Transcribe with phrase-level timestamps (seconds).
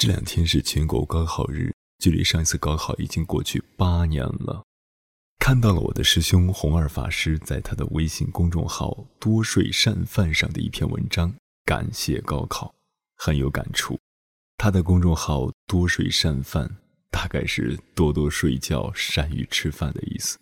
[0.00, 4.64] 这两天是全国高考日，距离上一次高考已经过去八年了。
[5.38, 11.34] 看到了我的师兄红二法师在他的微信公众号“多睡善饭”上的一篇文章，
[11.66, 12.74] 感谢高考，
[13.18, 14.00] 很有感触。
[14.56, 16.78] 他的公众号“多睡善饭”
[17.12, 20.38] 大概是多多睡觉、善于吃饭的意思。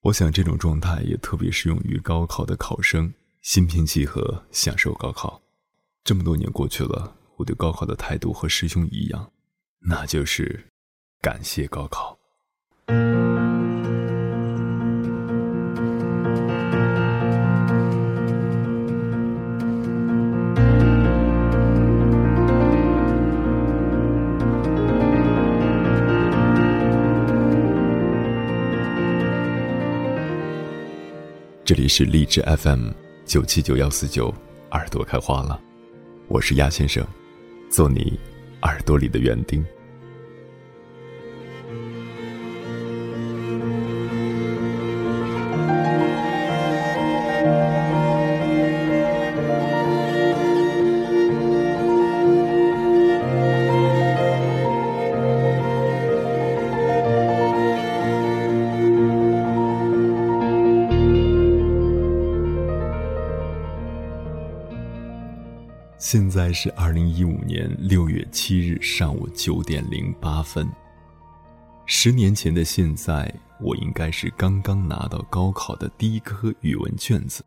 [0.00, 5.40] 我想这种状态也特别适用于高考的考生，心平气和享受高考。
[6.02, 9.30] 这么多年过去了，我对高考的态度和师兄一样，
[9.78, 10.64] 那就是
[11.20, 12.18] 感谢高考。
[31.64, 32.90] 这里是荔枝 FM
[33.26, 34.32] 九七九幺四九，
[34.70, 35.60] 耳朵开花了，
[36.28, 37.04] 我是鸭先生，
[37.68, 38.18] 做你
[38.62, 39.64] 耳朵里的园丁。
[66.08, 70.64] 现在是二零一五年六月七日上午九点零八分。
[71.84, 73.28] 十年前的现在，
[73.60, 77.44] 我应该是刚刚拿到高考的第一科语文卷子，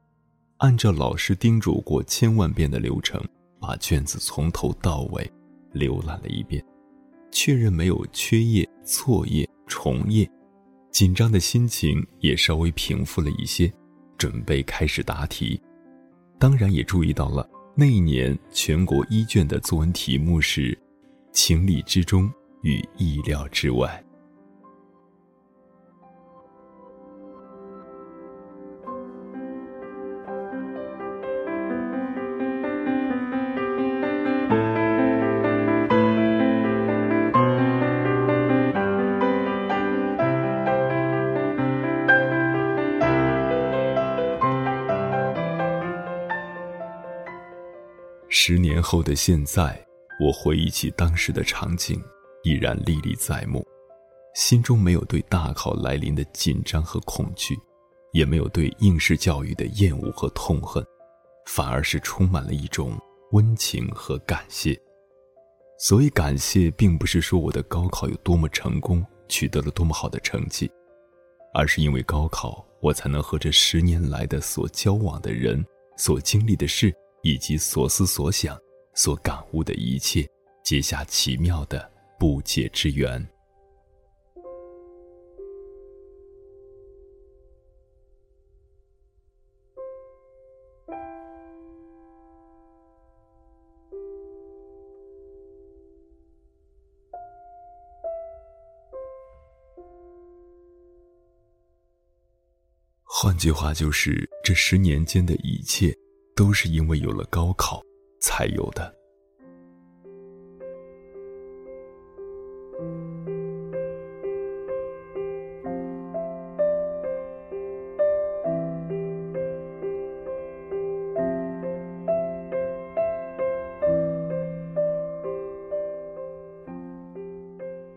[0.58, 3.24] 按照老师叮嘱过千万遍的流程，
[3.62, 5.32] 把卷子从头到尾
[5.74, 6.62] 浏览了一遍，
[7.32, 10.30] 确认没有缺页、错页、重页，
[10.92, 13.72] 紧张的心情也稍微平复了一些，
[14.18, 15.58] 准备开始答题。
[16.38, 17.50] 当然也注意到了。
[17.80, 20.78] 那一年，全国一卷的作文题目是
[21.32, 22.30] “情理之中
[22.62, 24.04] 与意料之外”。
[48.92, 49.80] 后的现在，
[50.20, 52.02] 我回忆起当时的场景，
[52.42, 53.64] 依然历历在目，
[54.34, 57.56] 心中没有对大考来临的紧张和恐惧，
[58.14, 60.84] 也没有对应试教育的厌恶和痛恨，
[61.46, 63.00] 反而是充满了一种
[63.32, 64.76] 温情和感谢。
[65.78, 70.68] 所以，感谢并不是说我的高考有多么成功，取得了多么好的成绩，
[71.54, 75.64] 而是因为高考，我才能和这十年来的所交往的人，
[75.96, 76.92] 所经历的事。
[77.22, 78.58] 以及所思所想、
[78.94, 80.28] 所感悟的一切，
[80.64, 83.26] 结下奇妙的不解之缘。
[103.04, 105.94] 换句话就是，这十年间的一切。
[106.40, 107.82] 都是因为有了高考
[108.20, 108.96] 才有的。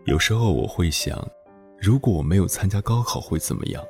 [0.04, 1.26] 有时候我会想，
[1.80, 3.82] 如果我没有参加高考会怎么样？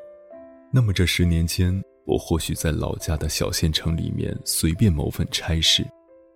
[0.73, 1.83] 那么这十年间。
[2.05, 5.87] 我或许在老家的小县城里面随便谋份差事，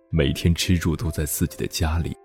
[0.09, 2.15] 每天吃住都在自己的家里，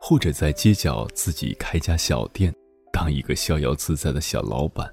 [0.00, 2.52] 或者在街角自己开家小店，
[2.92, 4.92] 当一个逍遥自在的小老板，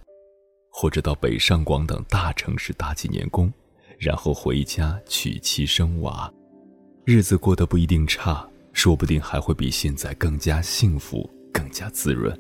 [0.70, 3.52] 或者到北上广等大城市打几年工，
[3.98, 6.32] 然后回家娶妻生娃，
[7.06, 12.40] 日子过得不一定差，说不定还会比现在更加幸福，更加滋润。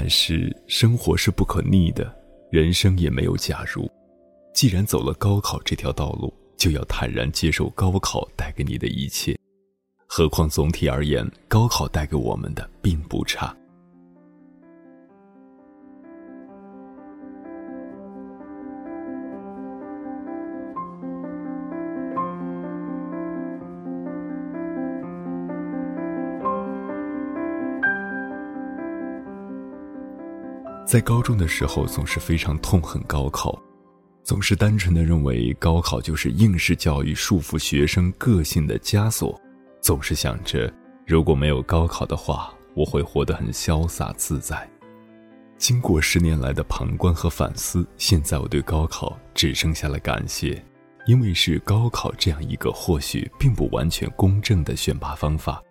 [0.00, 2.08] 但是生活是不可逆的，
[2.52, 3.90] 人生也没有假如。
[4.54, 9.36] 既然走了高考这条道路，就要坦然接受高考带给你的一切。
[10.06, 13.52] 何况总体而言，高考带给我们的并不差。
[30.88, 33.60] 在高中的时候，总是非常痛恨高考，
[34.24, 39.38] 总是单纯的认为高考就是应试教育束缚学生个性的枷锁，
[39.82, 40.72] 总是想着
[41.06, 44.66] 如果没有高考的话，我会活得很潇洒自在。
[45.58, 50.64] 经过十年来的旁观和反思，现在我对高考只剩下了感谢，
[51.06, 55.62] 因为是高考这样一个或许并不完全公正的选拔方法，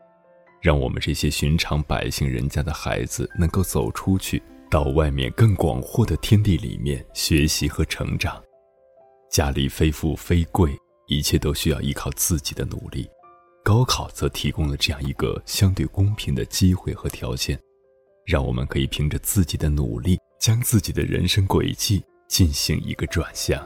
[0.62, 4.40] 让我们这些寻常百姓人家的孩子能够走出去。
[4.70, 8.42] 到外面更广阔的天地里面学习和成长，
[9.32, 10.78] 家里非富非贵，
[11.08, 13.08] 一切都需要依靠自己的努力。
[13.64, 17.58] 高考则提供了这样一个相对公平的机会和条件，
[18.26, 23.66] 让我们可以凭着自己的努力，将自己的人生轨迹进行一个转向。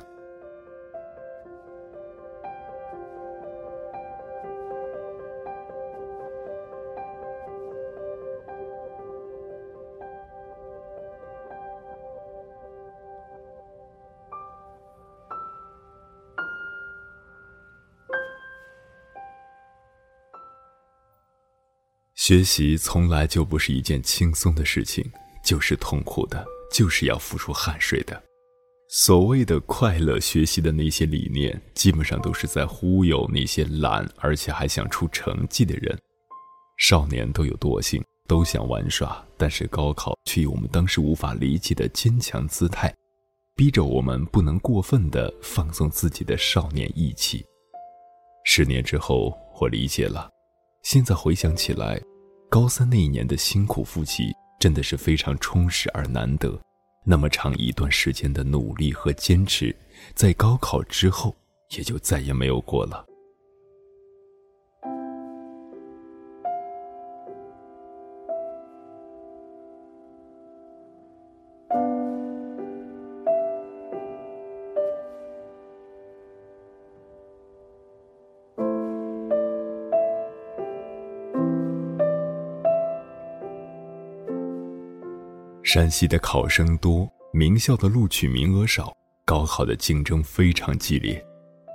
[22.23, 25.03] 学习从来就不是一件轻松的事情，
[25.43, 28.21] 就是痛苦的，就是要付出汗水的。
[28.89, 35.97] 所谓的快乐学习的那些理念，基本上都是在忽悠那些懒而且还想出成绩的人。
[36.77, 42.93] 少年都有惰性，都想玩耍，但是高考却以我们当时无法理解的坚强姿态，
[43.55, 47.43] 逼着我们不能过分的放纵自己的少年意气。
[48.45, 50.29] 十年之后，我理解了，
[50.83, 51.99] 现在回想起来。
[52.51, 56.59] 高三那一年的辛苦复习，真的是非常充实而难得。
[57.05, 59.73] 那么长一段时间的努力和坚持，
[60.15, 61.33] 在高考之后，
[61.77, 63.05] 也就再也没有过了。
[85.73, 88.91] 山西的考生多，名校的录取名额少，
[89.25, 91.25] 高考的竞争非常激烈。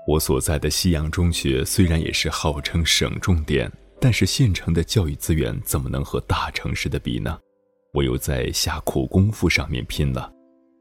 [0.07, 7.39] 我所在的西阳中学虽然也是号称省重点，但是县城的教育资源怎么能和大城市的比呢？
[7.95, 10.31] 我又在下苦功夫上面拼了。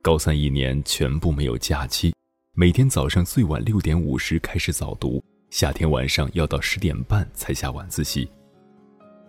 [0.04, 2.14] 高三一年全部没有假期，
[2.54, 8.30] 每天早上最晚六点五十开始早读，夏天晚上要到十点半才下晚自习。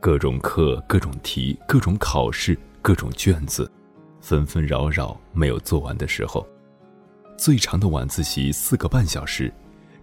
[0.00, 3.71] 各种课、各种题、各种考试、各种卷子。
[4.26, 6.44] 纷纷扰扰，没有做完的时候，
[7.38, 9.55] 最长的晚自习四个半小时，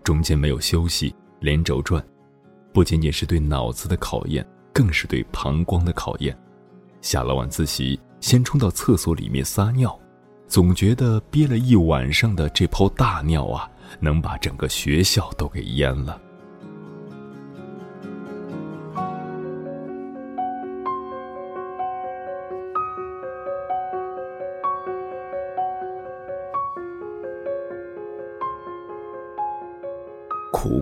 [0.02, 2.02] 中间没有休息，连轴转，
[2.72, 6.34] 不仅仅是对脑子的考验，更是对膀胱的考验。
[7.02, 10.00] 下了晚自习，先冲到厕所里面撒尿，
[10.48, 16.18] 总觉得憋了一晚上的这泡大尿啊，能把整个学校都给淹了。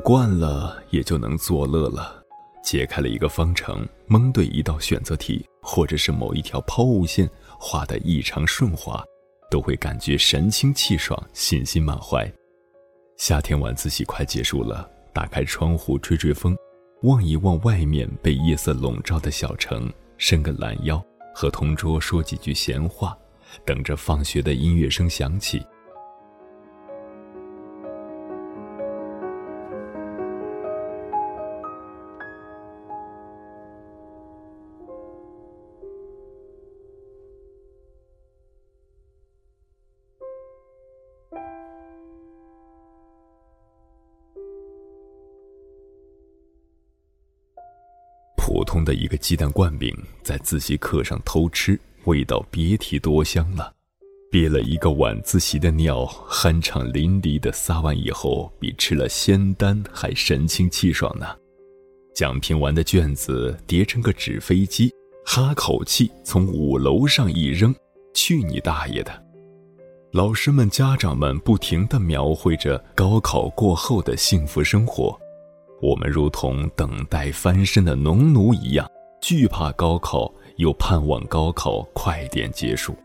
[0.02, 2.22] 惯了，也就能作乐了。
[2.64, 7.30] 解开了一个方程，蒙对一道选择题，或者是某一条抛物线
[7.60, 9.04] 画得异常顺滑，
[9.50, 12.32] 都会感觉神清气爽、信心满怀。
[13.18, 16.56] 夏天晚自习快结束了，打开窗户吹吹风，
[17.04, 21.04] 望一望外面被夜色笼罩的小城，伸个懒腰，
[21.34, 23.18] 和同桌说几句闲话，
[23.66, 25.64] 等着放学的音乐声响起。
[48.62, 49.92] 普通的一个鸡蛋灌饼，
[50.22, 53.74] 在自习课上偷吃，味道别提多香了。
[54.30, 61.26] 憋了一个晚自习的尿，酣畅淋漓的撒完以后，比吃了仙丹还神清气爽呢。
[62.14, 64.94] 讲评完的卷子叠成个纸飞机，
[65.26, 67.74] 哈口气从五楼上一扔，
[68.14, 69.12] 去你大爷的！
[70.12, 75.20] 老师们、家长们不停地描绘着高考过后的幸福生活。
[75.82, 78.88] 我们如同等待翻身的农奴一样，
[79.20, 82.96] 惧怕高考，又盼望高考快点结束。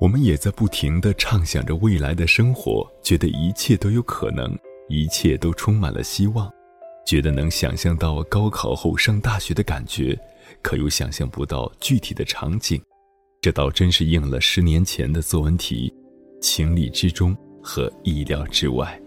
[0.00, 4.56] 我们也在不停地畅想着未来的生活，觉得一切都有可能，
[4.88, 6.48] 一切都充满了希望，
[7.04, 10.16] 觉得能想象到高考后上大学的感觉，
[10.62, 12.80] 可又想象不到具体的场景。
[13.40, 15.92] 这倒真是应了十年前的作文题：
[16.40, 19.00] 情理之中和意料之外。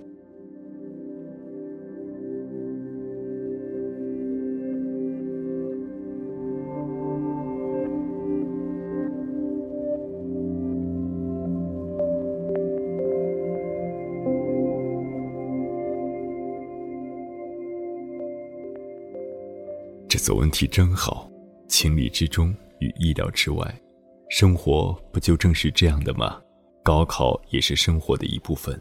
[20.24, 21.28] 作文题真好，
[21.68, 23.82] 情理之中与意料之外，
[24.30, 26.40] 生活不就正是这样的吗？
[26.84, 28.80] 高考也是生活的一部分。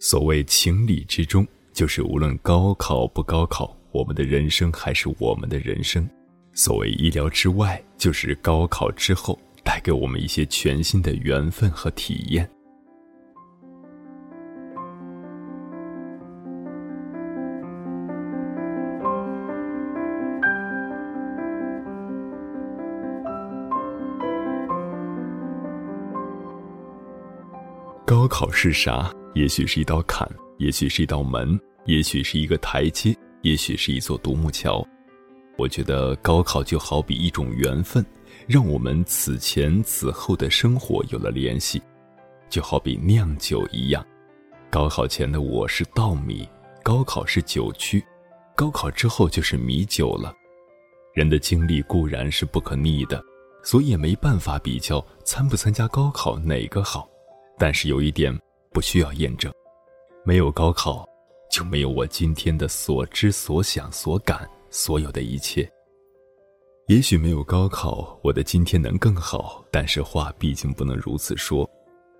[0.00, 6.08] 所谓情理之中，就是无论高考不高考，我们的人生还是我们的人生；
[6.54, 12.50] 所谓意料之外，就是高考之后带给我们一些全新的缘分和体验。
[28.38, 29.12] 考是啥？
[29.34, 30.24] 也许是一道坎，
[30.58, 34.86] 也许是一道门，也许是一个台阶，也许是一座独木桥。
[35.56, 38.06] 我觉得高考就好比一种缘分，
[38.46, 41.82] 让我们此前此后的生活有了联系，
[42.48, 44.06] 就好比酿酒一样。
[44.70, 46.48] 高考前的我是稻米，
[46.84, 48.00] 高考是酒曲，
[48.54, 50.32] 高考之后就是米酒了。
[51.12, 53.20] 人的经历固然是不可逆的，
[53.64, 57.10] 所以也没办法比较参不参加高考哪个好。
[57.58, 58.32] 但是有一点
[58.70, 59.52] 不需要验证，
[60.24, 61.04] 没有高考，
[61.50, 65.68] 就没有我今天的所知所想所感，所有的一切。
[66.86, 71.68] 也许没有高考，我的今天能更好，但是话毕竟不能如此说。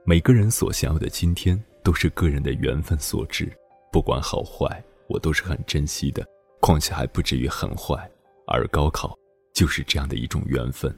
[0.04, 3.50] 每个人所想要的今天，都是个人的缘分所致，
[3.92, 6.26] 不管好坏，我都是很珍惜的。
[6.61, 8.11] 况且还不至于很坏，
[8.47, 9.16] 而高考
[9.54, 10.95] 就是这样的一种缘分。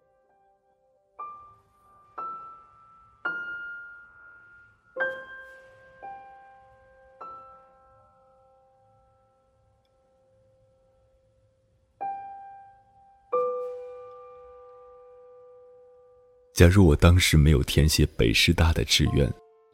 [16.60, 19.26] 假如我当时没有填写北师大的志愿，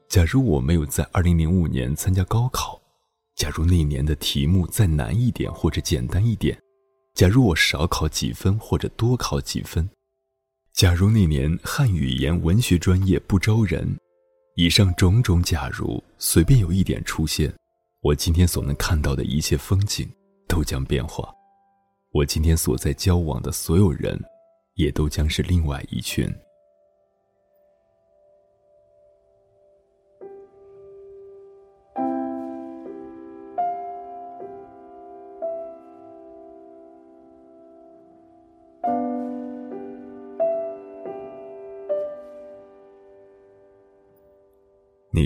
[0.09, 2.81] 假如我没有在二零零五年参加高考，
[3.35, 6.57] 假如那年的题目再难一点或者简单一点，
[7.12, 9.90] 假如我少考几分或者多考几分，
[10.75, 13.99] 假如那年汉语言文学专业不招人，
[14.55, 17.52] 以上种种假如随便有一点出现，
[18.00, 20.09] 我今天所能看到的一切风景
[20.47, 21.35] 都将变化，
[22.12, 24.16] 我今天所在交往的所有人，
[24.76, 26.33] 也都将是另外一群。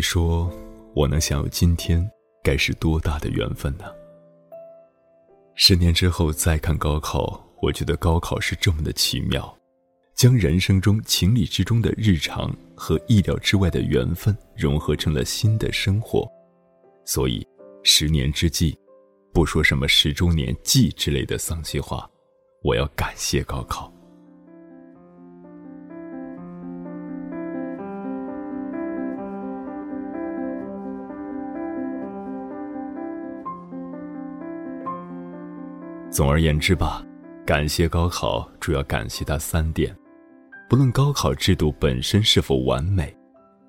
[0.00, 0.50] 你说，
[0.94, 2.10] 我能享有今天，
[2.42, 3.84] 该是多大的缘分呢？
[5.54, 9.54] 十年之后再看高考，我觉得高考是这么的奇妙，
[10.14, 16.26] 将人生中情理之中的日常和意料之外的缘分融合成了新的生活。
[17.04, 17.46] 所以，
[17.82, 18.74] 十年之际，
[19.34, 22.10] 不说什么十周年祭之类的丧气话，
[22.62, 23.92] 我要感谢高考。
[36.20, 37.02] 总而言之吧，
[37.46, 39.96] 感谢高考，主要感谢它三点。
[40.68, 43.10] 不论高考制度本身是否完美，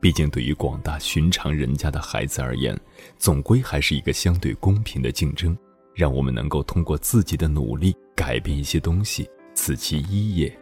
[0.01, 2.77] 毕竟对于广大寻常人家的孩子而言，
[3.17, 5.57] 总归还是一个相对公平的竞争，
[5.95, 10.53] 让我们能够通过自己的努力改变一些东西，此其一也。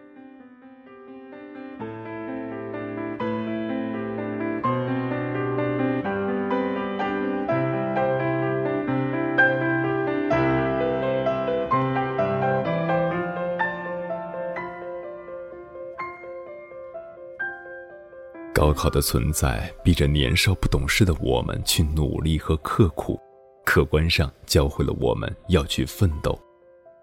[18.59, 23.17] 高考的存在逼着年少不懂事的我们去努力和刻苦，
[23.63, 26.37] 客观上教会了我们要去奋斗，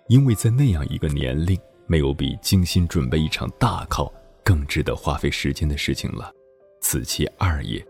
[0.08, 4.12] 因为在那样一个年龄，没有比精心准备一场大考
[4.44, 6.30] 更值得花费时间的事情了，
[6.82, 7.82] 此其二也。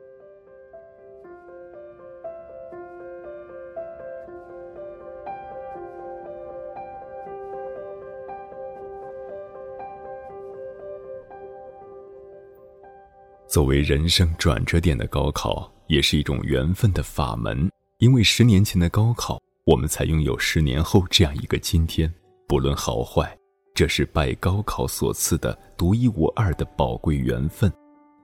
[13.48, 17.70] 作为人生转折点的高考，也是一种缘分的法门。
[17.98, 22.12] 因为十年前的高考，我们才拥有十年后这样一个今天。
[22.48, 23.36] 不论好坏，
[23.74, 27.72] 这是拜高考所赐的独一无二的宝贵缘分，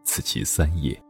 [0.05, 1.02] 此其三也。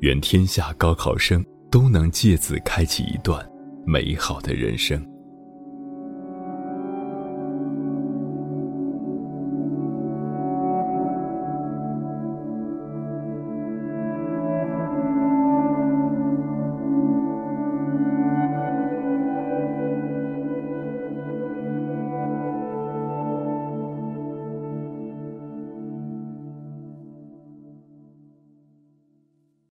[0.00, 3.44] 愿天下高考生都能借此开启一段
[3.86, 5.15] 美好的人生。